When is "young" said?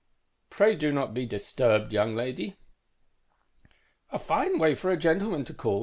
1.93-2.15